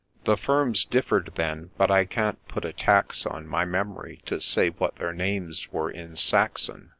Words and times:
The 0.23 0.35
firms 0.35 0.83
differ 0.83 1.19
d 1.19 1.31
then, 1.35 1.69
but 1.77 1.91
I 1.91 2.05
can't 2.05 2.43
put 2.47 2.65
a 2.65 2.73
tax 2.73 3.23
on 3.27 3.45
My 3.45 3.65
memory 3.65 4.19
to 4.25 4.41
say 4.41 4.69
what 4.69 4.95
their 4.95 5.13
names 5.13 5.71
were 5.71 5.91
in 5.91 6.15
Saxon. 6.15 6.89